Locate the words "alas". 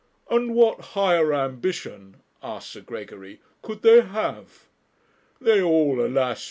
6.03-6.39